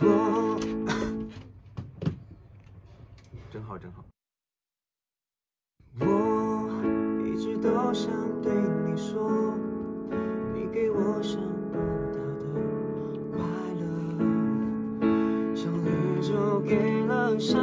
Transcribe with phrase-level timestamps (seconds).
[0.00, 0.58] 我
[3.50, 4.02] 真好真好。
[6.00, 6.04] 我
[7.26, 8.10] 一直都想
[8.40, 8.52] 对
[8.86, 9.54] 你说，
[10.54, 11.38] 你给我想
[11.70, 11.76] 不
[12.10, 12.44] 到的
[13.30, 13.38] 快
[13.80, 13.84] 乐，
[15.54, 15.88] 像绿
[16.22, 17.58] 洲给了沙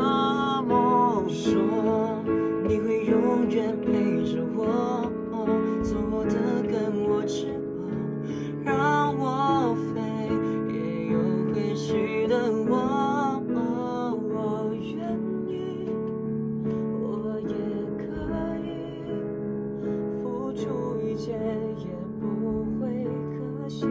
[21.20, 21.34] 出一切，
[21.78, 21.86] 也
[22.22, 23.06] 不会
[23.36, 23.86] 可惜。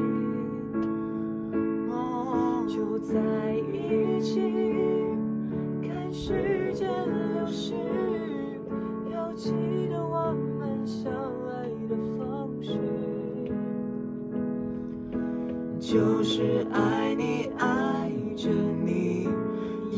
[2.67, 3.15] 就在
[3.73, 4.41] 一起，
[5.83, 7.75] 看时间流逝，
[9.13, 9.53] 要记
[9.89, 11.13] 得我们相
[11.49, 12.73] 爱的方式。
[15.81, 18.51] 就是爱你，爱着
[18.85, 19.29] 你，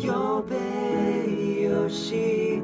[0.04, 2.62] 有悲有喜。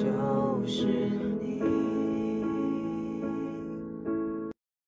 [0.00, 1.29] 就是你。